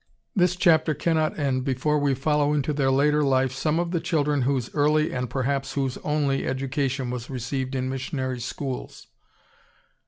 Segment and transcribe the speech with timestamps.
[0.35, 4.41] ]This chapter cannot end before we follow into their later life some of the children
[4.41, 9.05] whose early and perhaps whose only education was received in missionary schools.